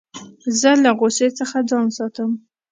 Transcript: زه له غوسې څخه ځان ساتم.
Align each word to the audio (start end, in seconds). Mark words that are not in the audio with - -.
زه 0.59 0.71
له 0.83 0.91
غوسې 0.99 1.27
څخه 1.39 1.57
ځان 1.69 1.87
ساتم. 1.97 2.31